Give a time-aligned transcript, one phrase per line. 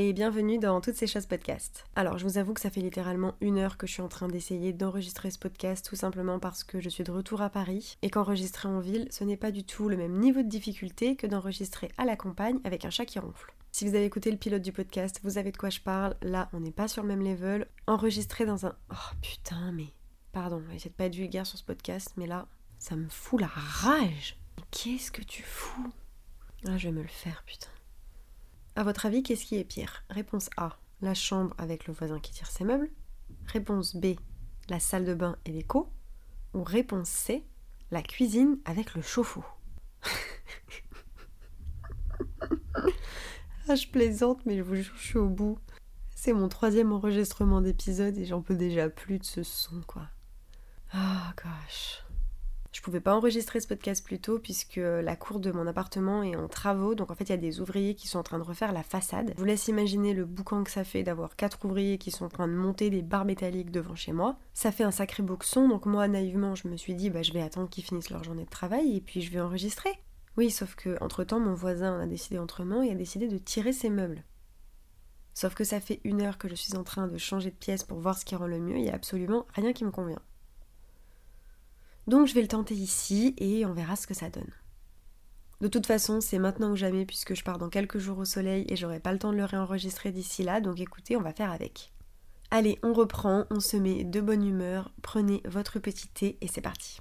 [0.00, 1.84] et bienvenue dans Toutes ces choses podcast.
[1.96, 4.28] Alors je vous avoue que ça fait littéralement une heure que je suis en train
[4.28, 8.08] d'essayer d'enregistrer ce podcast tout simplement parce que je suis de retour à Paris et
[8.08, 11.90] qu'enregistrer en ville ce n'est pas du tout le même niveau de difficulté que d'enregistrer
[11.98, 13.52] à la campagne avec un chat qui ronfle.
[13.72, 16.14] Si vous avez écouté le pilote du podcast, vous savez de quoi je parle.
[16.22, 17.66] Là, on n'est pas sur le même level.
[17.88, 18.76] Enregistrer dans un...
[18.92, 19.92] Oh putain, mais...
[20.30, 22.46] Pardon, j'essaie de pas être vulgaire sur ce podcast, mais là,
[22.78, 24.38] ça me fout la rage.
[24.70, 25.92] Qu'est-ce que tu fous?
[26.68, 27.68] Ah, je vais me le faire, putain.
[28.78, 30.04] À votre avis, qu'est-ce qui est pire?
[30.08, 32.88] Réponse A, la chambre avec le voisin qui tire ses meubles.
[33.46, 34.14] Réponse B,
[34.68, 35.92] la salle de bain et l'écho.
[36.54, 37.44] Ou réponse C,
[37.90, 39.42] la cuisine avec le chauffe-eau.
[43.68, 45.58] ah, je plaisante, mais je vous jure, je suis au bout.
[46.14, 50.06] C'est mon troisième enregistrement d'épisode et j'en peux déjà plus de ce son, quoi.
[50.92, 52.04] Ah, gosh.
[52.78, 56.36] Je pouvais pas enregistrer ce podcast plus tôt puisque la cour de mon appartement est
[56.36, 58.44] en travaux, donc en fait il y a des ouvriers qui sont en train de
[58.44, 59.32] refaire la façade.
[59.34, 62.28] Je vous laisse imaginer le boucan que ça fait d'avoir quatre ouvriers qui sont en
[62.28, 64.38] train de monter des barres métalliques devant chez moi.
[64.54, 67.42] Ça fait un sacré boxon, donc moi naïvement je me suis dit bah je vais
[67.42, 69.90] attendre qu'ils finissent leur journée de travail et puis je vais enregistrer.
[70.36, 73.72] Oui, sauf que entre temps mon voisin a décidé autrement et a décidé de tirer
[73.72, 74.22] ses meubles.
[75.34, 77.82] Sauf que ça fait une heure que je suis en train de changer de pièce
[77.82, 80.22] pour voir ce qui rend le mieux, il y a absolument rien qui me convient.
[82.08, 84.50] Donc je vais le tenter ici et on verra ce que ça donne.
[85.60, 88.64] De toute façon, c'est maintenant ou jamais puisque je pars dans quelques jours au soleil
[88.70, 91.52] et j'aurai pas le temps de le réenregistrer d'ici là, donc écoutez, on va faire
[91.52, 91.92] avec.
[92.50, 96.62] Allez, on reprend, on se met de bonne humeur, prenez votre petit thé et c'est
[96.62, 97.00] parti.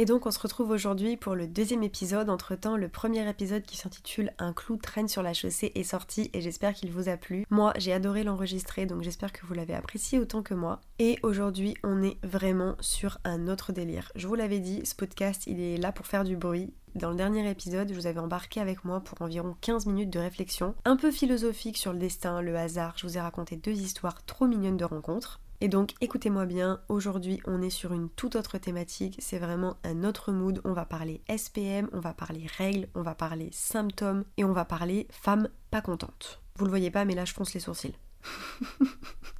[0.00, 2.30] Et donc on se retrouve aujourd'hui pour le deuxième épisode.
[2.30, 6.30] Entre temps, le premier épisode qui s'intitule Un clou traîne sur la chaussée est sorti
[6.32, 7.44] et j'espère qu'il vous a plu.
[7.50, 10.80] Moi, j'ai adoré l'enregistrer donc j'espère que vous l'avez apprécié autant que moi.
[11.00, 14.10] Et aujourd'hui, on est vraiment sur un autre délire.
[14.14, 16.72] Je vous l'avais dit, ce podcast, il est là pour faire du bruit.
[16.94, 20.18] Dans le dernier épisode, je vous avais embarqué avec moi pour environ 15 minutes de
[20.18, 22.94] réflexion, un peu philosophique sur le destin, le hasard.
[22.96, 25.40] Je vous ai raconté deux histoires trop mignonnes de rencontres.
[25.62, 30.04] Et donc écoutez-moi bien, aujourd'hui on est sur une toute autre thématique, c'est vraiment un
[30.04, 34.44] autre mood, on va parler SPM, on va parler règles, on va parler symptômes et
[34.44, 36.40] on va parler femmes pas contentes.
[36.56, 37.94] Vous le voyez pas mais là je fronce les sourcils.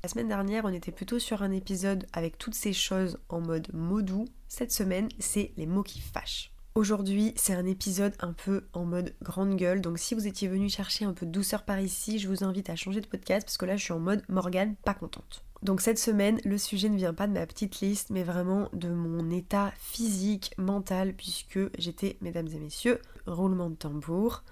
[0.03, 3.73] La semaine dernière on était plutôt sur un épisode avec toutes ces choses en mode
[3.73, 6.53] mot doux, cette semaine c'est les mots qui fâchent.
[6.77, 10.69] Aujourd'hui, c'est un épisode un peu en mode grande gueule, donc si vous étiez venu
[10.69, 13.57] chercher un peu de douceur par ici, je vous invite à changer de podcast parce
[13.57, 15.45] que là je suis en mode Morgane pas contente.
[15.63, 18.89] Donc cette semaine, le sujet ne vient pas de ma petite liste, mais vraiment de
[18.89, 24.45] mon état physique, mental, puisque j'étais, mesdames et messieurs, roulement de tambour,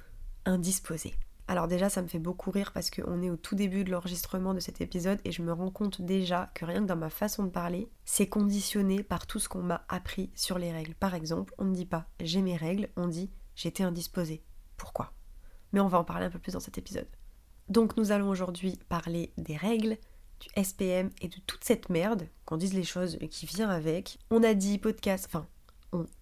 [0.45, 1.15] indisposée.
[1.51, 4.53] Alors déjà, ça me fait beaucoup rire parce qu'on est au tout début de l'enregistrement
[4.53, 7.45] de cet épisode et je me rends compte déjà que rien que dans ma façon
[7.45, 10.95] de parler, c'est conditionné par tout ce qu'on m'a appris sur les règles.
[10.95, 14.45] Par exemple, on ne dit pas j'ai mes règles, on dit j'étais indisposée.
[14.77, 15.15] Pourquoi?
[15.73, 17.09] Mais on va en parler un peu plus dans cet épisode.
[17.71, 19.97] Donc nous allons aujourd'hui parler des règles,
[20.41, 24.19] du SPM et de toute cette merde, qu'on dise les choses qui vient avec.
[24.31, 25.49] On a dit podcast, enfin,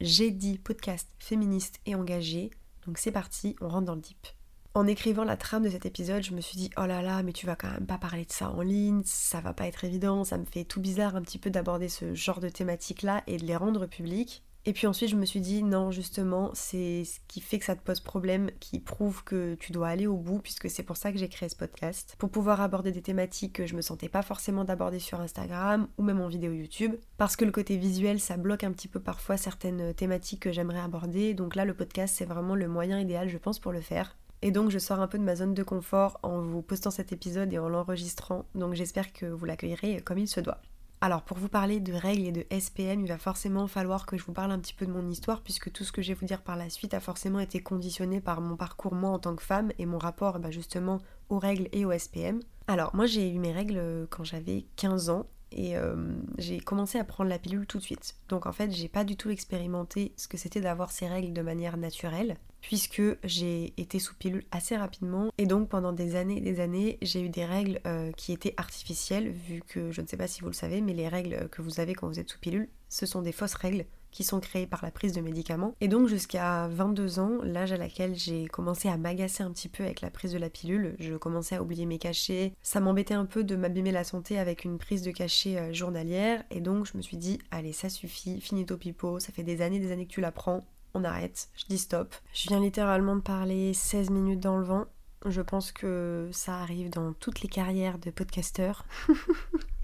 [0.00, 2.52] j'ai dit podcast féministe et engagé,
[2.86, 4.28] donc c'est parti, on rentre dans le deep.
[4.76, 7.32] En écrivant la trame de cet épisode, je me suis dit oh là là, mais
[7.32, 10.22] tu vas quand même pas parler de ça en ligne, ça va pas être évident,
[10.22, 13.38] ça me fait tout bizarre un petit peu d'aborder ce genre de thématiques là et
[13.38, 14.42] de les rendre publiques.
[14.66, 17.74] Et puis ensuite, je me suis dit, non, justement, c'est ce qui fait que ça
[17.74, 21.10] te pose problème, qui prouve que tu dois aller au bout, puisque c'est pour ça
[21.10, 24.22] que j'ai créé ce podcast, pour pouvoir aborder des thématiques que je me sentais pas
[24.22, 28.36] forcément d'aborder sur Instagram ou même en vidéo YouTube, parce que le côté visuel, ça
[28.36, 32.26] bloque un petit peu parfois certaines thématiques que j'aimerais aborder, donc là, le podcast, c'est
[32.26, 34.16] vraiment le moyen idéal, je pense, pour le faire.
[34.42, 37.12] Et donc je sors un peu de ma zone de confort en vous postant cet
[37.12, 40.60] épisode et en l'enregistrant, donc j'espère que vous l'accueillerez comme il se doit.
[41.00, 44.24] Alors pour vous parler de règles et de SPM, il va forcément falloir que je
[44.24, 46.26] vous parle un petit peu de mon histoire puisque tout ce que je vais vous
[46.26, 49.42] dire par la suite a forcément été conditionné par mon parcours moi en tant que
[49.42, 50.98] femme et mon rapport bah, justement
[51.28, 52.40] aux règles et au SPM.
[52.66, 55.96] Alors moi j'ai eu mes règles quand j'avais 15 ans et euh,
[56.38, 58.14] j'ai commencé à prendre la pilule tout de suite.
[58.28, 61.42] Donc en fait j'ai pas du tout expérimenté ce que c'était d'avoir ces règles de
[61.42, 66.40] manière naturelle puisque j'ai été sous pilule assez rapidement et donc pendant des années et
[66.40, 70.16] des années j'ai eu des règles euh, qui étaient artificielles vu que je ne sais
[70.16, 72.40] pas si vous le savez mais les règles que vous avez quand vous êtes sous
[72.40, 73.84] pilule ce sont des fausses règles
[74.16, 77.76] qui sont créées par la prise de médicaments et donc jusqu'à 22 ans l'âge à
[77.76, 81.16] laquelle j'ai commencé à m'agacer un petit peu avec la prise de la pilule je
[81.16, 84.78] commençais à oublier mes cachets ça m'embêtait un peu de m'abîmer la santé avec une
[84.78, 88.78] prise de cachet euh, journalière et donc je me suis dit allez ça suffit finito
[88.78, 90.64] pipo ça fait des années des années que tu la prends
[90.94, 92.14] on arrête, je dis stop.
[92.32, 94.86] Je viens littéralement de parler 16 minutes dans le vent.
[95.26, 98.86] Je pense que ça arrive dans toutes les carrières de podcasteurs.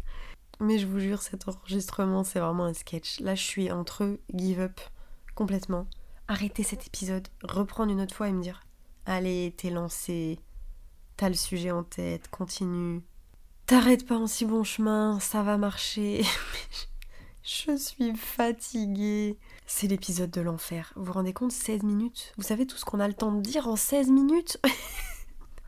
[0.60, 3.20] Mais je vous jure, cet enregistrement, c'est vraiment un sketch.
[3.20, 4.80] Là, je suis entre give up
[5.34, 5.86] complètement,
[6.28, 8.62] arrêter cet épisode, reprendre une autre fois et me dire
[9.06, 10.38] Allez, t'es lancé,
[11.16, 13.02] t'as le sujet en tête, continue.
[13.66, 16.22] T'arrêtes pas en si bon chemin, ça va marcher.
[17.42, 19.36] Je suis fatiguée.
[19.66, 20.92] C'est l'épisode de l'enfer.
[20.94, 22.32] Vous vous rendez compte 16 minutes?
[22.36, 24.58] Vous savez tout ce qu'on a le temps de dire en 16 minutes?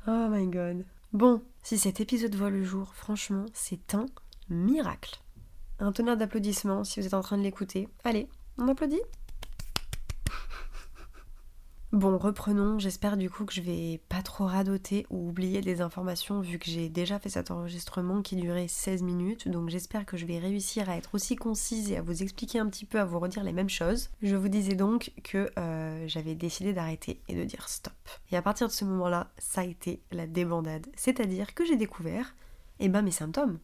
[0.06, 0.84] Oh my god.
[1.14, 4.04] Bon, si cet épisode voit le jour, franchement, c'est un
[4.48, 5.20] miracle.
[5.78, 7.88] Un tonnerre d'applaudissements si vous êtes en train de l'écouter.
[8.04, 9.00] Allez, on applaudit
[11.94, 12.80] Bon, reprenons.
[12.80, 16.68] J'espère du coup que je vais pas trop radoter ou oublier des informations vu que
[16.68, 19.48] j'ai déjà fait cet enregistrement qui durait 16 minutes.
[19.48, 22.66] Donc j'espère que je vais réussir à être aussi concise et à vous expliquer un
[22.66, 24.10] petit peu, à vous redire les mêmes choses.
[24.22, 27.94] Je vous disais donc que euh, j'avais décidé d'arrêter et de dire stop.
[28.32, 30.88] Et à partir de ce moment-là, ça a été la débandade.
[30.96, 32.34] C'est-à-dire que j'ai découvert,
[32.80, 33.60] eh ben mes symptômes.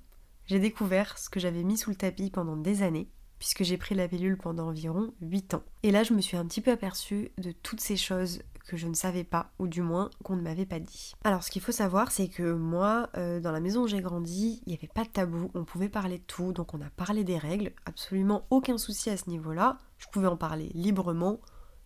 [0.51, 3.09] J'ai découvert ce que j'avais mis sous le tapis pendant des années
[3.39, 5.63] puisque j'ai pris la pilule pendant environ 8 ans.
[5.85, 8.89] Et là, je me suis un petit peu aperçue de toutes ces choses que je
[8.89, 11.13] ne savais pas, ou du moins qu'on ne m'avait pas dit.
[11.23, 14.61] Alors ce qu'il faut savoir, c'est que moi, euh, dans la maison où j'ai grandi,
[14.67, 17.23] il n'y avait pas de tabou, on pouvait parler de tout, donc on a parlé
[17.23, 21.41] des règles, absolument aucun souci à ce niveau-là, je pouvais en parler librement,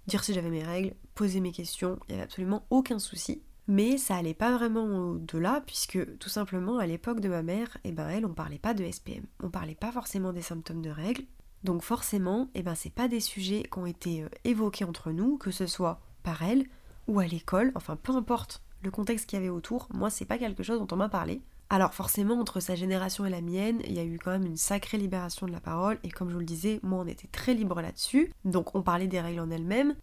[0.07, 3.43] dire si j'avais mes règles, poser mes questions, il n'y avait absolument aucun souci.
[3.67, 7.93] Mais ça allait pas vraiment au-delà, puisque tout simplement à l'époque de ma mère, eh
[7.93, 9.25] ben elle, on parlait pas de SPM.
[9.43, 11.25] On parlait pas forcément des symptômes de règles,
[11.65, 15.39] donc forcément, eh ben, c'est pas des sujets qui ont été euh, évoqués entre nous,
[15.39, 16.67] que ce soit par elle
[17.09, 20.39] ou à l'école, enfin peu importe le contexte qu'il y avait autour, moi c'est pas
[20.39, 21.41] quelque chose dont on m'a parlé.
[21.71, 24.59] Alors forcément, entre sa génération et la mienne, il y a eu quand même une
[24.59, 27.55] sacrée libération de la parole, et comme je vous le disais, moi on était très
[27.55, 29.95] libre là-dessus, donc on parlait des règles en elles-mêmes,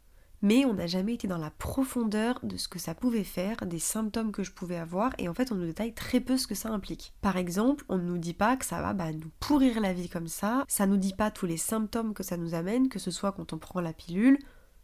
[0.42, 3.80] mais on n'a jamais été dans la profondeur de ce que ça pouvait faire, des
[3.80, 6.56] symptômes que je pouvais avoir, et en fait on nous détaille très peu ce que
[6.56, 7.14] ça implique.
[7.22, 10.10] Par exemple, on ne nous dit pas que ça va bah, nous pourrir la vie
[10.10, 13.12] comme ça, ça nous dit pas tous les symptômes que ça nous amène, que ce
[13.12, 14.40] soit quand on prend la pilule,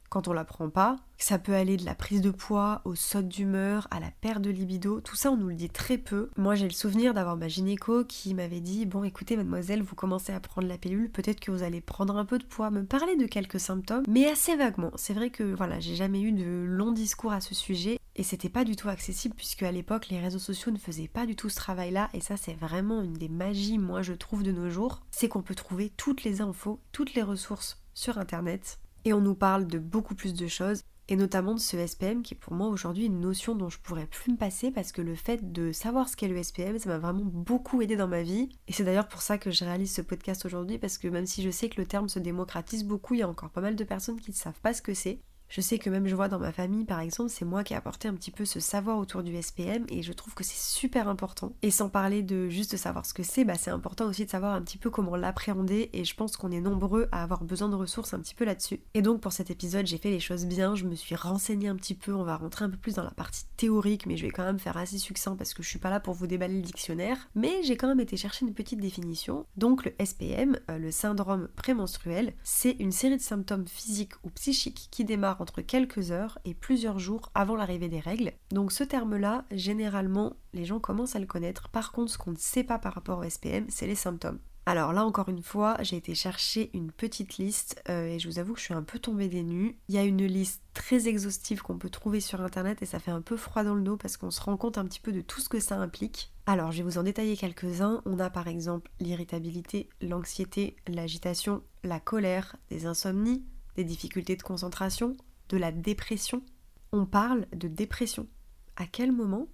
[0.09, 0.97] quand on la prend pas.
[1.19, 4.51] Ça peut aller de la prise de poids au saut d'humeur, à la perte de
[4.51, 6.29] libido, tout ça on nous le dit très peu.
[6.37, 10.31] Moi j'ai le souvenir d'avoir ma gynéco qui m'avait dit bon écoutez mademoiselle vous commencez
[10.31, 13.15] à prendre la pilule, peut-être que vous allez prendre un peu de poids, me parler
[13.15, 14.91] de quelques symptômes, mais assez vaguement.
[14.95, 17.99] C'est vrai que voilà j'ai jamais eu de long discours à ce sujet.
[18.19, 21.27] Et c'était pas du tout accessible puisque à l'époque les réseaux sociaux ne faisaient pas
[21.27, 24.43] du tout ce travail là et ça c'est vraiment une des magies moi je trouve
[24.43, 28.79] de nos jours, c'est qu'on peut trouver toutes les infos, toutes les ressources sur internet
[29.07, 32.33] et on nous parle de beaucoup plus de choses et notamment de ce SPM qui
[32.33, 35.15] est pour moi aujourd'hui une notion dont je pourrais plus me passer parce que le
[35.15, 38.49] fait de savoir ce qu'est le SPM ça m'a vraiment beaucoup aidé dans ma vie.
[38.67, 41.41] Et c'est d'ailleurs pour ça que je réalise ce podcast aujourd'hui parce que même si
[41.41, 43.83] je sais que le terme se démocratise beaucoup il y a encore pas mal de
[43.85, 46.39] personnes qui ne savent pas ce que c'est je sais que même je vois dans
[46.39, 49.23] ma famille, par exemple, c'est moi qui ai apporté un petit peu ce savoir autour
[49.23, 51.53] du SPM et je trouve que c'est super important.
[51.61, 54.53] Et sans parler de juste savoir ce que c'est, bah c'est important aussi de savoir
[54.53, 57.75] un petit peu comment l'appréhender et je pense qu'on est nombreux à avoir besoin de
[57.75, 58.81] ressources un petit peu là-dessus.
[58.93, 61.75] Et donc pour cet épisode, j'ai fait les choses bien, je me suis renseignée un
[61.75, 64.31] petit peu, on va rentrer un peu plus dans la partie théorique, mais je vais
[64.31, 66.61] quand même faire assez succinct parce que je suis pas là pour vous déballer le
[66.61, 69.45] dictionnaire, mais j'ai quand même été chercher une petite définition.
[69.55, 74.87] Donc le SPM, euh, le syndrome prémenstruel, c'est une série de symptômes physiques ou psychiques
[74.91, 78.33] qui démarrent entre quelques heures et plusieurs jours avant l'arrivée des règles.
[78.51, 81.69] Donc ce terme-là, généralement, les gens commencent à le connaître.
[81.69, 84.39] Par contre, ce qu'on ne sait pas par rapport au SPM, c'est les symptômes.
[84.67, 88.37] Alors là encore une fois, j'ai été chercher une petite liste euh, et je vous
[88.37, 89.77] avoue que je suis un peu tombée des nues.
[89.87, 93.11] Il y a une liste très exhaustive qu'on peut trouver sur internet et ça fait
[93.11, 95.21] un peu froid dans le dos parce qu'on se rend compte un petit peu de
[95.21, 96.33] tout ce que ça implique.
[96.47, 98.01] Alors je vais vous en détailler quelques-uns.
[98.05, 103.45] On a par exemple l'irritabilité, l'anxiété, l'agitation, la colère, des insomnies,
[103.77, 105.15] des difficultés de concentration,
[105.49, 106.43] de la dépression.
[106.91, 108.27] On parle de dépression.
[108.75, 109.47] À quel moment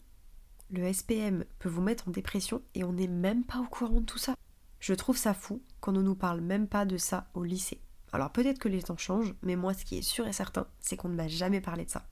[0.70, 4.06] le SPM peut vous mettre en dépression et on n'est même pas au courant de
[4.06, 4.36] tout ça?
[4.80, 7.80] Je trouve ça fou qu'on ne nous parle même pas de ça au lycée.
[8.12, 10.98] Alors peut-être que les temps changent, mais moi ce qui est sûr et certain, c'est
[10.98, 12.06] qu'on ne m'a jamais parlé de ça.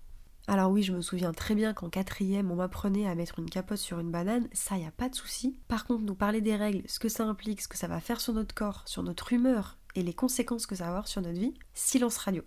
[0.47, 3.77] Alors oui, je me souviens très bien qu'en quatrième, on m'apprenait à mettre une capote
[3.77, 5.59] sur une banane, ça y a pas de souci.
[5.67, 8.19] Par contre, nous parler des règles, ce que ça implique, ce que ça va faire
[8.19, 11.39] sur notre corps, sur notre humeur et les conséquences que ça va avoir sur notre
[11.39, 12.43] vie, silence radio.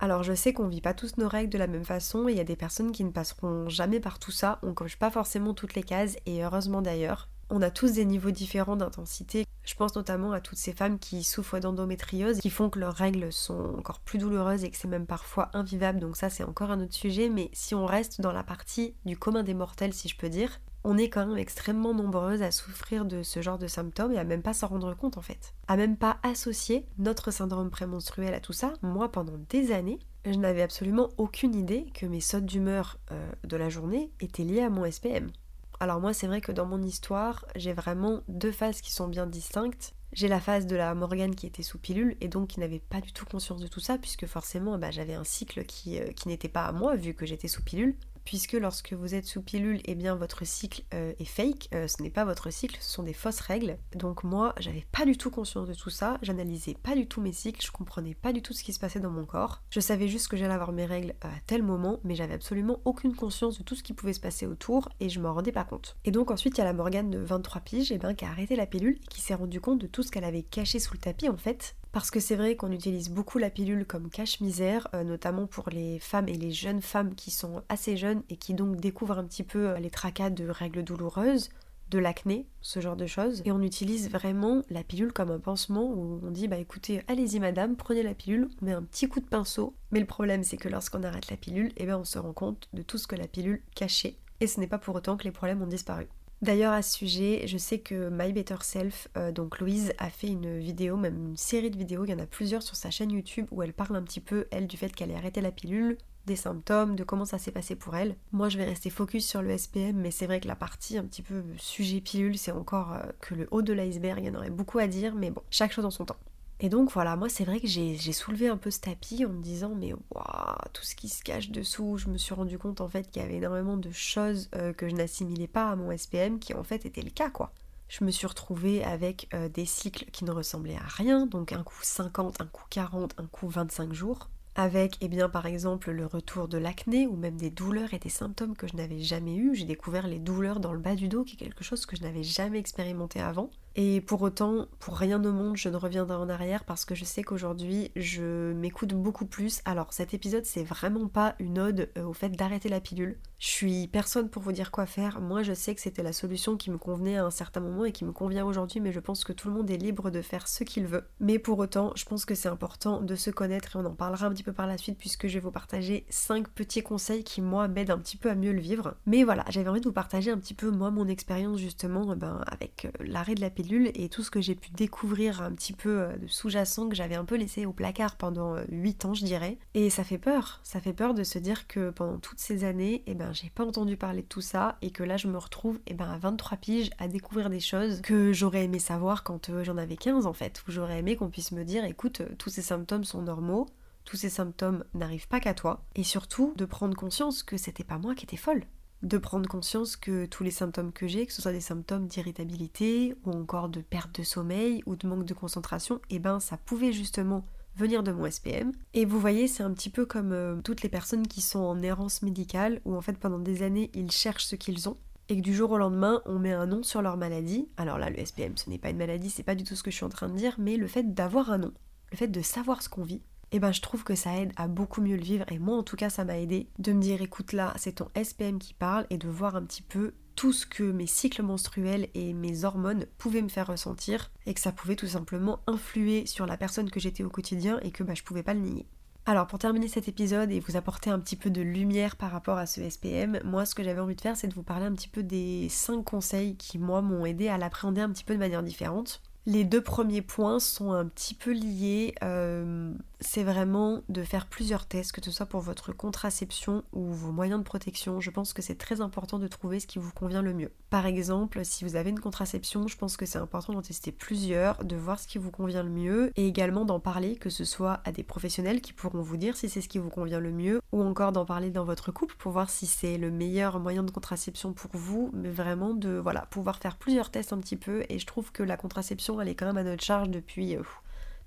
[0.00, 2.40] Alors je sais qu'on vit pas tous nos règles de la même façon il y
[2.40, 5.74] a des personnes qui ne passeront jamais par tout ça, on coche pas forcément toutes
[5.74, 7.28] les cases et heureusement d'ailleurs.
[7.50, 9.46] On a tous des niveaux différents d'intensité.
[9.64, 13.32] Je pense notamment à toutes ces femmes qui souffrent d'endométriose, qui font que leurs règles
[13.32, 16.80] sont encore plus douloureuses et que c'est même parfois invivable, donc ça c'est encore un
[16.80, 20.16] autre sujet, mais si on reste dans la partie du commun des mortels si je
[20.16, 24.12] peux dire, on est quand même extrêmement nombreuses à souffrir de ce genre de symptômes
[24.12, 25.52] et à même pas s'en rendre compte en fait.
[25.66, 28.72] À même pas associer notre syndrome prémenstruel à tout ça.
[28.80, 33.56] Moi, pendant des années, je n'avais absolument aucune idée que mes sautes d'humeur euh, de
[33.58, 35.30] la journée étaient liées à mon SPM.
[35.78, 39.26] Alors moi c'est vrai que dans mon histoire j'ai vraiment deux phases qui sont bien
[39.26, 39.94] distinctes.
[40.12, 43.00] J'ai la phase de la Morgane qui était sous pilule et donc qui n'avait pas
[43.02, 46.28] du tout conscience de tout ça puisque forcément bah, j'avais un cycle qui, euh, qui
[46.28, 47.94] n'était pas à moi vu que j'étais sous pilule
[48.28, 52.02] puisque lorsque vous êtes sous pilule, eh bien votre cycle euh, est fake, euh, ce
[52.02, 53.78] n'est pas votre cycle, ce sont des fausses règles.
[53.96, 57.32] Donc moi, j'avais pas du tout conscience de tout ça, j'analysais pas du tout mes
[57.32, 59.62] cycles, je comprenais pas du tout ce qui se passait dans mon corps.
[59.70, 63.14] Je savais juste que j'allais avoir mes règles à tel moment, mais j'avais absolument aucune
[63.14, 65.96] conscience de tout ce qui pouvait se passer autour et je m'en rendais pas compte.
[66.04, 68.28] Et donc ensuite, il y a la Morgane de 23 piges, eh ben, qui a
[68.28, 70.92] arrêté la pilule et qui s'est rendu compte de tout ce qu'elle avait caché sous
[70.92, 74.88] le tapis en fait, parce que c'est vrai qu'on utilise beaucoup la pilule comme cache-misère,
[74.94, 78.54] euh, notamment pour les femmes et les jeunes femmes qui sont assez jeunes et qui
[78.54, 81.48] donc découvrent un petit peu euh, les tracas de règles douloureuses,
[81.90, 83.42] de l'acné, ce genre de choses.
[83.44, 87.40] Et on utilise vraiment la pilule comme un pansement où on dit bah écoutez, allez-y
[87.40, 89.74] madame, prenez la pilule, on met un petit coup de pinceau.
[89.90, 92.68] Mais le problème c'est que lorsqu'on arrête la pilule, eh ben on se rend compte
[92.74, 94.16] de tout ce que la pilule cachait.
[94.40, 96.06] Et ce n'est pas pour autant que les problèmes ont disparu.
[96.40, 100.28] D'ailleurs à ce sujet, je sais que My Better Self, euh, donc Louise, a fait
[100.28, 103.10] une vidéo, même une série de vidéos, il y en a plusieurs sur sa chaîne
[103.10, 105.98] YouTube où elle parle un petit peu, elle, du fait qu'elle ait arrêté la pilule,
[106.26, 108.14] des symptômes, de comment ça s'est passé pour elle.
[108.30, 111.04] Moi je vais rester focus sur le SPM, mais c'est vrai que la partie un
[111.04, 114.34] petit peu sujet pilule, c'est encore euh, que le haut de l'iceberg, il y en
[114.36, 116.18] aurait beaucoup à dire, mais bon, chaque chose en son temps.
[116.60, 119.40] Et donc voilà, moi c'est vrai que j'ai soulevé un peu ce tapis en me
[119.40, 122.88] disant mais waouh, tout ce qui se cache dessous, je me suis rendu compte en
[122.88, 126.40] fait qu'il y avait énormément de choses euh, que je n'assimilais pas à mon SPM
[126.40, 127.52] qui en fait étaient le cas quoi.
[127.88, 131.62] Je me suis retrouvée avec euh, des cycles qui ne ressemblaient à rien, donc un
[131.62, 136.04] coup 50, un coup 40, un coup 25 jours avec eh bien par exemple le
[136.04, 139.54] retour de l'acné ou même des douleurs et des symptômes que je n'avais jamais eu.
[139.54, 142.02] J'ai découvert les douleurs dans le bas du dos qui est quelque chose que je
[142.02, 143.50] n'avais jamais expérimenté avant.
[143.80, 147.04] Et pour autant, pour rien au monde, je ne reviendrai en arrière parce que je
[147.04, 149.60] sais qu'aujourd'hui, je m'écoute beaucoup plus.
[149.64, 153.20] Alors cet épisode, c'est vraiment pas une ode euh, au fait d'arrêter la pilule.
[153.38, 155.20] Je suis personne pour vous dire quoi faire.
[155.20, 157.92] Moi, je sais que c'était la solution qui me convenait à un certain moment et
[157.92, 160.48] qui me convient aujourd'hui, mais je pense que tout le monde est libre de faire
[160.48, 161.04] ce qu'il veut.
[161.20, 164.26] Mais pour autant, je pense que c'est important de se connaître et on en parlera
[164.26, 167.40] un petit peu par la suite puisque je vais vous partager 5 petits conseils qui,
[167.40, 168.96] moi, m'aident un petit peu à mieux le vivre.
[169.06, 172.42] Mais voilà, j'avais envie de vous partager un petit peu, moi, mon expérience justement ben,
[172.48, 175.72] avec euh, l'arrêt de la pilule et tout ce que j'ai pu découvrir un petit
[175.72, 179.14] peu euh, de sous-jacent que j'avais un peu laissé au placard pendant 8 euh, ans
[179.14, 179.58] je dirais.
[179.74, 183.02] Et ça fait peur, ça fait peur de se dire que pendant toutes ces années,
[183.06, 185.78] eh ben j'ai pas entendu parler de tout ça et que là je me retrouve
[185.86, 189.64] eh ben, à 23 piges à découvrir des choses que j'aurais aimé savoir quand euh,
[189.64, 192.62] j'en avais 15 en fait, où j'aurais aimé qu'on puisse me dire écoute, tous ces
[192.62, 193.66] symptômes sont normaux,
[194.04, 197.98] tous ces symptômes n'arrivent pas qu'à toi, et surtout de prendre conscience que c'était pas
[197.98, 198.64] moi qui étais folle,
[199.02, 203.14] de prendre conscience que tous les symptômes que j'ai, que ce soit des symptômes d'irritabilité
[203.24, 206.92] ou encore de perte de sommeil ou de manque de concentration, eh ben ça pouvait
[206.92, 207.44] justement
[207.76, 208.72] venir de mon SPM.
[208.94, 211.80] Et vous voyez, c'est un petit peu comme euh, toutes les personnes qui sont en
[211.80, 214.96] errance médicale, où en fait pendant des années ils cherchent ce qu'ils ont,
[215.28, 217.68] et que du jour au lendemain on met un nom sur leur maladie.
[217.76, 219.92] Alors là, le SPM ce n'est pas une maladie, c'est pas du tout ce que
[219.92, 221.72] je suis en train de dire, mais le fait d'avoir un nom,
[222.10, 224.52] le fait de savoir ce qu'on vit, et eh ben je trouve que ça aide
[224.56, 227.00] à beaucoup mieux le vivre et moi en tout cas ça m'a aidé de me
[227.00, 230.52] dire écoute là c'est ton SPM qui parle et de voir un petit peu tout
[230.52, 234.70] ce que mes cycles menstruels et mes hormones pouvaient me faire ressentir et que ça
[234.70, 238.22] pouvait tout simplement influer sur la personne que j'étais au quotidien et que bah, je
[238.22, 238.86] pouvais pas le nier.
[239.26, 242.56] Alors pour terminer cet épisode et vous apporter un petit peu de lumière par rapport
[242.56, 244.92] à ce SPM, moi ce que j'avais envie de faire c'est de vous parler un
[244.92, 248.38] petit peu des 5 conseils qui moi m'ont aidé à l'appréhender un petit peu de
[248.38, 249.20] manière différente.
[249.48, 252.14] Les deux premiers points sont un petit peu liés.
[252.22, 257.32] Euh, c'est vraiment de faire plusieurs tests, que ce soit pour votre contraception ou vos
[257.32, 258.20] moyens de protection.
[258.20, 260.70] Je pense que c'est très important de trouver ce qui vous convient le mieux.
[260.90, 264.84] Par exemple, si vous avez une contraception, je pense que c'est important d'en tester plusieurs,
[264.84, 268.00] de voir ce qui vous convient le mieux et également d'en parler, que ce soit
[268.04, 270.82] à des professionnels qui pourront vous dire si c'est ce qui vous convient le mieux
[270.92, 274.10] ou encore d'en parler dans votre couple pour voir si c'est le meilleur moyen de
[274.10, 278.18] contraception pour vous, mais vraiment de voilà, pouvoir faire plusieurs tests un petit peu et
[278.18, 280.82] je trouve que la contraception elle est quand même à notre charge depuis euh,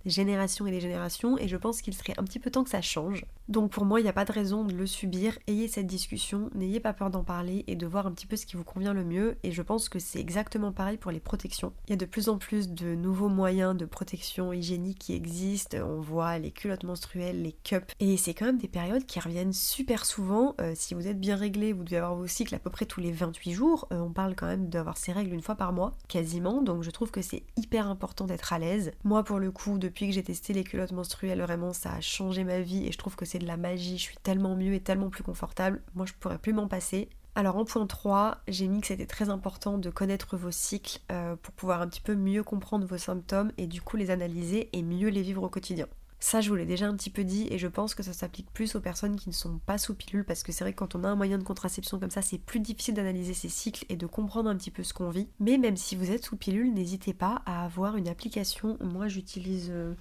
[0.05, 2.69] des générations et des générations, et je pense qu'il serait un petit peu temps que
[2.69, 3.25] ça change.
[3.49, 6.49] Donc pour moi, il n'y a pas de raison de le subir, ayez cette discussion,
[6.55, 8.93] n'ayez pas peur d'en parler et de voir un petit peu ce qui vous convient
[8.93, 11.73] le mieux, et je pense que c'est exactement pareil pour les protections.
[11.87, 15.77] Il y a de plus en plus de nouveaux moyens de protection hygiénique qui existent,
[15.77, 19.53] on voit les culottes menstruelles, les cups, et c'est quand même des périodes qui reviennent
[19.53, 20.55] super souvent.
[20.61, 23.01] Euh, si vous êtes bien réglé, vous devez avoir vos cycles à peu près tous
[23.01, 25.93] les 28 jours, euh, on parle quand même d'avoir ses règles une fois par mois,
[26.07, 28.91] quasiment, donc je trouve que c'est hyper important d'être à l'aise.
[29.03, 31.99] Moi pour le coup, de depuis que j'ai testé les culottes menstruelles, vraiment ça a
[31.99, 33.97] changé ma vie et je trouve que c'est de la magie.
[33.97, 35.81] Je suis tellement mieux et tellement plus confortable.
[35.95, 37.09] Moi je pourrais plus m'en passer.
[37.35, 41.35] Alors en point 3, j'ai mis que c'était très important de connaître vos cycles euh,
[41.35, 44.81] pour pouvoir un petit peu mieux comprendre vos symptômes et du coup les analyser et
[44.81, 45.87] mieux les vivre au quotidien.
[46.23, 48.51] Ça, je vous l'ai déjà un petit peu dit et je pense que ça s'applique
[48.53, 50.93] plus aux personnes qui ne sont pas sous pilule parce que c'est vrai que quand
[50.93, 53.95] on a un moyen de contraception comme ça, c'est plus difficile d'analyser ses cycles et
[53.95, 55.27] de comprendre un petit peu ce qu'on vit.
[55.39, 58.77] Mais même si vous êtes sous pilule, n'hésitez pas à avoir une application.
[58.81, 59.69] Moi, j'utilise.
[59.71, 59.95] Euh,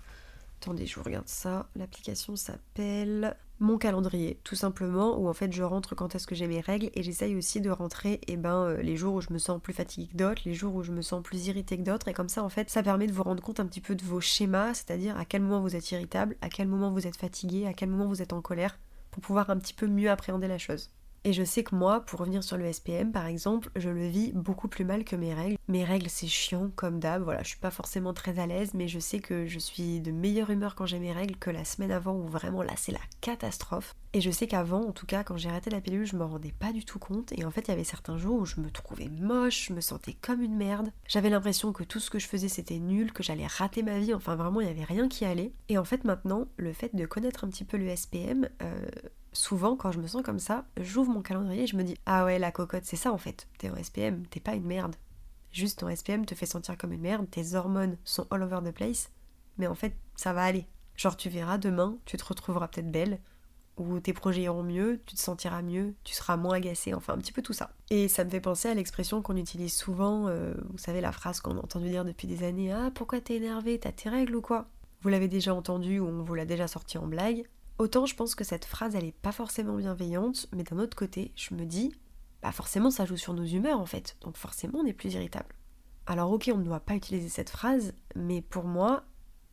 [0.61, 1.71] attendez, je vous regarde ça.
[1.75, 6.47] L'application s'appelle mon calendrier, tout simplement, où en fait je rentre quand est-ce que j'ai
[6.47, 9.38] mes règles et j'essaye aussi de rentrer eh ben, euh, les jours où je me
[9.38, 12.09] sens plus fatiguée que d'autres, les jours où je me sens plus irritée que d'autres,
[12.09, 14.05] et comme ça en fait ça permet de vous rendre compte un petit peu de
[14.05, 17.67] vos schémas, c'est-à-dire à quel moment vous êtes irritable, à quel moment vous êtes fatigué,
[17.67, 18.79] à quel moment vous êtes en colère,
[19.11, 20.90] pour pouvoir un petit peu mieux appréhender la chose.
[21.25, 24.33] Et je sais que moi, pour revenir sur le SPM par exemple, je le vis
[24.33, 25.59] beaucoup plus mal que mes règles.
[25.69, 28.89] Mes règles c'est chiant comme d'hab, voilà, je suis pas forcément très à l'aise, mais
[28.89, 31.93] je sais que je suis de meilleure humeur quand j'ai mes règles que la semaine
[31.93, 33.95] avant où vraiment là c'est la catastrophe.
[34.12, 36.53] Et je sais qu'avant, en tout cas, quand j'ai arrêté la pilule, je me rendais
[36.59, 37.33] pas du tout compte.
[37.39, 39.81] Et en fait, il y avait certains jours où je me trouvais moche, je me
[39.81, 40.91] sentais comme une merde.
[41.07, 44.12] J'avais l'impression que tout ce que je faisais c'était nul, que j'allais rater ma vie.
[44.12, 45.53] Enfin, vraiment, il y avait rien qui allait.
[45.69, 48.89] Et en fait, maintenant, le fait de connaître un petit peu le SPM, euh,
[49.33, 52.25] souvent quand je me sens comme ça, j'ouvre mon calendrier et je me dis Ah
[52.25, 53.49] ouais, la cocotte, c'est ça en fait.
[53.59, 54.97] T'es en SPM, t'es pas une merde.
[55.53, 58.73] Juste ton SPM te fait sentir comme une merde, tes hormones sont all over the
[58.73, 59.11] place,
[59.59, 60.67] mais en fait, ça va aller.
[60.97, 63.21] Genre, tu verras demain, tu te retrouveras peut-être belle,
[63.81, 67.19] ou tes projets iront mieux, tu te sentiras mieux, tu seras moins agacée, enfin un
[67.19, 67.71] petit peu tout ça.
[67.89, 71.41] Et ça me fait penser à l'expression qu'on utilise souvent, euh, vous savez la phrase
[71.41, 73.79] qu'on a entendu dire depuis des années Ah, pourquoi t'es énervée?
[73.79, 74.69] T'as tes règles ou quoi?
[75.01, 77.45] Vous l'avez déjà entendu ou on vous l'a déjà sorti en blague.
[77.81, 81.33] Autant je pense que cette phrase elle est pas forcément bienveillante, mais d'un autre côté,
[81.35, 81.95] je me dis,
[82.43, 85.49] bah forcément ça joue sur nos humeurs en fait, donc forcément on est plus irritable.
[86.07, 89.05] Alors ok, on ne doit pas utiliser cette phrase, mais pour moi,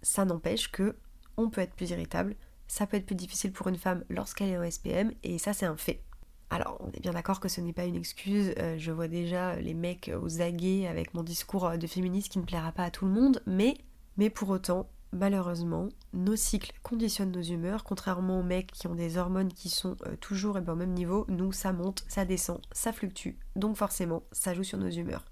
[0.02, 0.98] ça n'empêche que
[1.38, 2.36] on peut être plus irritable,
[2.68, 5.66] ça peut être plus difficile pour une femme lorsqu'elle est en SPM, et ça c'est
[5.66, 6.04] un fait.
[6.50, 9.56] Alors, on est bien d'accord que ce n'est pas une excuse, euh, je vois déjà
[9.56, 13.06] les mecs aux aguets avec mon discours de féministe qui ne plaira pas à tout
[13.06, 13.78] le monde, mais,
[14.18, 19.18] mais pour autant, malheureusement, nos cycles conditionnent nos humeurs, contrairement aux mecs qui ont des
[19.18, 22.62] hormones qui sont euh, toujours et ben, au même niveau, nous ça monte, ça descend,
[22.72, 25.26] ça fluctue, donc forcément ça joue sur nos humeurs.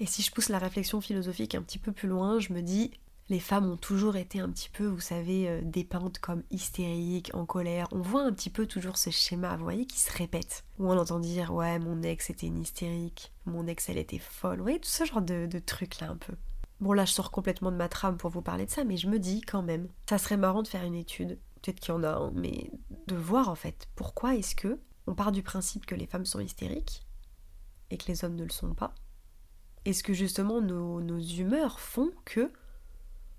[0.00, 2.92] Et si je pousse la réflexion philosophique un petit peu plus loin, je me dis,
[3.28, 7.44] les femmes ont toujours été un petit peu, vous savez, euh, dépeintes comme hystériques, en
[7.44, 7.88] colère.
[7.92, 10.64] On voit un petit peu toujours ce schéma, vous voyez, qui se répète.
[10.78, 14.58] Où on entend dire, ouais, mon ex était une hystérique, mon ex elle était folle,
[14.58, 16.34] vous voyez, tout ce genre de, de trucs là un peu.
[16.80, 19.08] Bon là je sors complètement de ma trame pour vous parler de ça, mais je
[19.08, 22.04] me dis quand même, ça serait marrant de faire une étude, peut-être qu'il y en
[22.04, 22.70] a un, mais
[23.06, 26.40] de voir en fait pourquoi est-ce que on part du principe que les femmes sont
[26.40, 27.06] hystériques
[27.90, 28.94] et que les hommes ne le sont pas.
[29.84, 32.52] Est-ce que justement nos, nos humeurs font que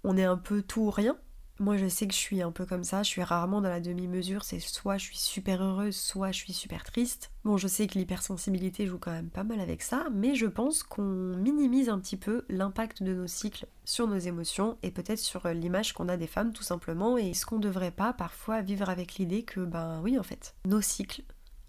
[0.03, 1.17] on est un peu tout ou rien?
[1.59, 3.79] Moi, je sais que je suis un peu comme ça, je suis rarement dans la
[3.79, 7.31] demi-mesure, c'est soit je suis super heureuse, soit je suis super triste.
[7.43, 10.83] Bon, je sais que l'hypersensibilité joue quand même pas mal avec ça, mais je pense
[10.83, 15.47] qu'on minimise un petit peu l'impact de nos cycles sur nos émotions et peut-être sur
[15.49, 19.15] l'image qu'on a des femmes tout simplement, et est-ce qu'on devrait pas parfois vivre avec
[19.15, 21.23] l'idée que, ben oui, en fait, nos cycles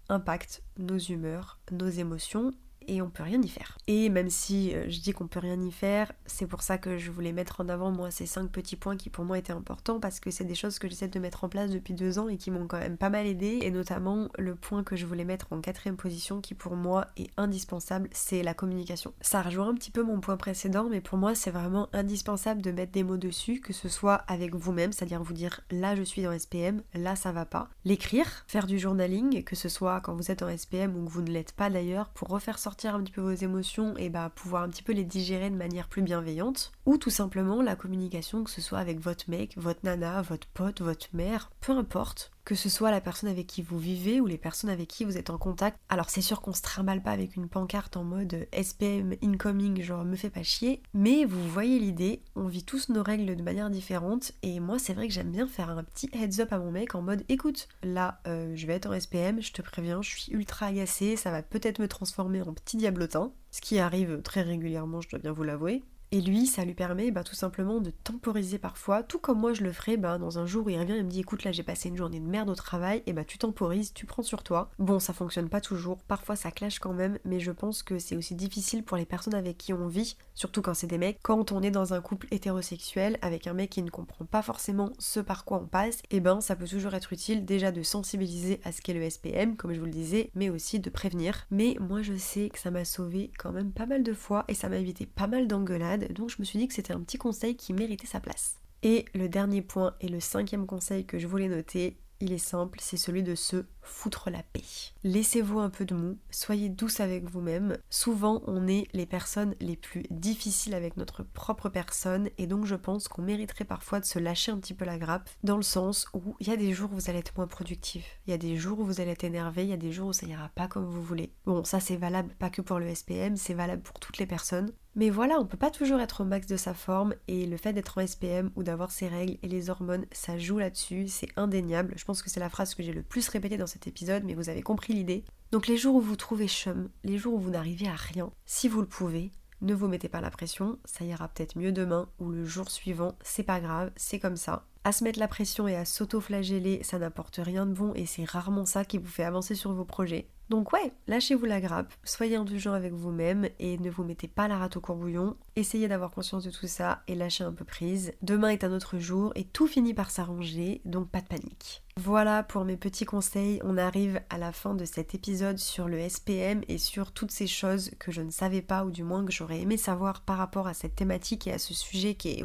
[0.09, 2.51] impactent nos humeurs, nos émotions,
[2.87, 3.77] et on peut rien y faire.
[3.87, 6.97] Et même si euh, je dis qu'on peut rien y faire, c'est pour ça que
[6.97, 9.99] je voulais mettre en avant moi ces cinq petits points qui pour moi étaient importants
[9.99, 12.37] parce que c'est des choses que j'essaie de mettre en place depuis deux ans et
[12.37, 15.47] qui m'ont quand même pas mal aidé et notamment le point que je voulais mettre
[15.51, 19.13] en quatrième position qui pour moi est indispensable, c'est la communication.
[19.21, 22.71] Ça rejoint un petit peu mon point précédent mais pour moi c'est vraiment indispensable de
[22.71, 26.23] mettre des mots dessus, que ce soit avec vous-même, c'est-à-dire vous dire là je suis
[26.23, 30.31] dans SPM, là ça va pas, l'écrire, faire du journaling, que ce soit quand vous
[30.31, 33.11] êtes en SPM ou que vous ne l'êtes pas d'ailleurs, pour refaire sortir un petit
[33.11, 36.71] peu vos émotions et bah pouvoir un petit peu les digérer de manière plus bienveillante.
[36.85, 40.81] Ou tout simplement la communication, que ce soit avec votre mec, votre nana, votre pote,
[40.81, 44.37] votre mère, peu importe que ce soit la personne avec qui vous vivez ou les
[44.37, 45.77] personnes avec qui vous êtes en contact.
[45.89, 50.03] Alors c'est sûr qu'on se trimballe pas avec une pancarte en mode SPM incoming, genre
[50.03, 53.69] me fait pas chier, mais vous voyez l'idée, on vit tous nos règles de manière
[53.69, 56.71] différente et moi c'est vrai que j'aime bien faire un petit heads up à mon
[56.71, 60.09] mec en mode écoute, là euh, je vais être en SPM, je te préviens, je
[60.09, 64.41] suis ultra agacée, ça va peut-être me transformer en petit diablotin, ce qui arrive très
[64.41, 65.83] régulièrement, je dois bien vous l'avouer.
[66.13, 69.63] Et lui, ça lui permet bah, tout simplement de temporiser parfois, tout comme moi je
[69.63, 71.63] le ferais bah, dans un jour où il revient et me dit écoute là j'ai
[71.63, 74.71] passé une journée de merde au travail, et bah tu temporises, tu prends sur toi.
[74.77, 78.17] Bon ça fonctionne pas toujours, parfois ça clash quand même, mais je pense que c'est
[78.17, 81.53] aussi difficile pour les personnes avec qui on vit, surtout quand c'est des mecs, quand
[81.53, 85.21] on est dans un couple hétérosexuel avec un mec qui ne comprend pas forcément ce
[85.21, 88.73] par quoi on passe, et ben ça peut toujours être utile déjà de sensibiliser à
[88.73, 91.47] ce qu'est le SPM, comme je vous le disais, mais aussi de prévenir.
[91.51, 94.55] Mais moi je sais que ça m'a sauvé quand même pas mal de fois et
[94.55, 97.17] ça m'a évité pas mal d'engueulades donc je me suis dit que c'était un petit
[97.17, 98.57] conseil qui méritait sa place.
[98.83, 102.79] Et le dernier point et le cinquième conseil que je voulais noter, il est simple,
[102.81, 104.63] c'est celui de se foutre la paix.
[105.03, 107.77] Laissez-vous un peu de mou, soyez douce avec vous-même.
[107.89, 112.75] Souvent, on est les personnes les plus difficiles avec notre propre personne et donc je
[112.75, 116.07] pense qu'on mériterait parfois de se lâcher un petit peu la grappe dans le sens
[116.13, 118.37] où il y a des jours où vous allez être moins productif, il y a
[118.37, 120.49] des jours où vous allez être énervé, il y a des jours où ça ira
[120.49, 121.33] pas comme vous voulez.
[121.45, 124.71] Bon, ça c'est valable pas que pour le SPM, c'est valable pour toutes les personnes.
[124.95, 127.71] Mais voilà, on peut pas toujours être au max de sa forme et le fait
[127.71, 131.93] d'être en SPM ou d'avoir ses règles et les hormones, ça joue là-dessus, c'est indéniable.
[131.95, 134.33] Je pense que c'est la phrase que j'ai le plus répétée dans cet épisode, mais
[134.33, 135.23] vous avez compris l'idée.
[135.51, 138.67] Donc les jours où vous trouvez chum, les jours où vous n'arrivez à rien, si
[138.67, 142.29] vous le pouvez, ne vous mettez pas la pression, ça ira peut-être mieux demain ou
[142.29, 144.65] le jour suivant, c'est pas grave, c'est comme ça.
[144.83, 148.25] À se mettre la pression et à s'auto-flageller, ça n'apporte rien de bon et c'est
[148.25, 150.27] rarement ça qui vous fait avancer sur vos projets.
[150.51, 154.57] Donc ouais, lâchez-vous la grappe, soyez indulgent avec vous-même et ne vous mettez pas la
[154.57, 155.37] rate au courbouillon.
[155.55, 158.11] Essayez d'avoir conscience de tout ça et lâchez un peu prise.
[158.21, 161.83] Demain est un autre jour et tout finit par s'arranger, donc pas de panique.
[161.95, 163.61] Voilà pour mes petits conseils.
[163.63, 167.47] On arrive à la fin de cet épisode sur le SPM et sur toutes ces
[167.47, 170.67] choses que je ne savais pas ou du moins que j'aurais aimé savoir par rapport
[170.67, 172.41] à cette thématique et à ce sujet qui est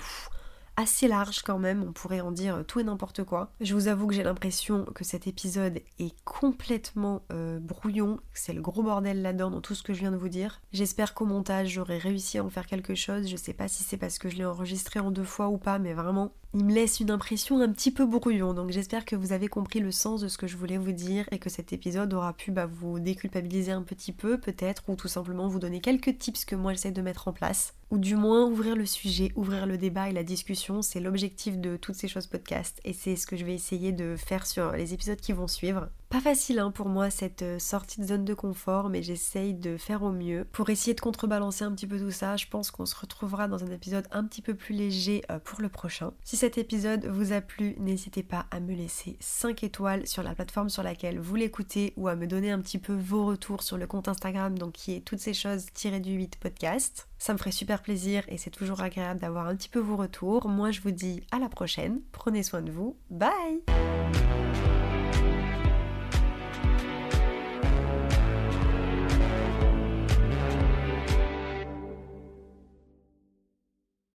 [0.76, 3.52] assez large quand même, on pourrait en dire tout et n'importe quoi.
[3.60, 8.60] Je vous avoue que j'ai l'impression que cet épisode est complètement euh, brouillon, c'est le
[8.60, 10.60] gros bordel là-dedans dans tout ce que je viens de vous dire.
[10.72, 13.96] J'espère qu'au montage j'aurai réussi à en faire quelque chose, je sais pas si c'est
[13.96, 17.00] parce que je l'ai enregistré en deux fois ou pas, mais vraiment il me laisse
[17.00, 18.54] une impression un petit peu brouillon.
[18.54, 21.26] Donc j'espère que vous avez compris le sens de ce que je voulais vous dire
[21.30, 25.06] et que cet épisode aura pu bah, vous déculpabiliser un petit peu peut-être ou tout
[25.06, 27.74] simplement vous donner quelques tips que moi j'essaie de mettre en place.
[27.90, 31.76] Ou du moins ouvrir le sujet, ouvrir le débat et la discussion, c'est l'objectif de
[31.76, 34.94] toutes ces choses podcast et c'est ce que je vais essayer de faire sur les
[34.94, 35.90] épisodes qui vont suivre.
[36.08, 39.76] Pas facile hein, pour moi cette euh, sortie de zone de confort, mais j'essaye de
[39.76, 42.36] faire au mieux pour essayer de contrebalancer un petit peu tout ça.
[42.36, 45.60] Je pense qu'on se retrouvera dans un épisode un petit peu plus léger euh, pour
[45.60, 46.12] le prochain.
[46.22, 50.34] Si cet épisode vous a plu, n'hésitez pas à me laisser 5 étoiles sur la
[50.34, 53.76] plateforme sur laquelle vous l'écoutez ou à me donner un petit peu vos retours sur
[53.76, 57.08] le compte Instagram, donc qui est toutes ces choses tirées du 8 podcast.
[57.18, 60.48] Ça me ferait super plaisir et c'est toujours agréable d'avoir un petit peu vos retours.
[60.48, 63.62] Moi je vous dis à la prochaine, prenez soin de vous, bye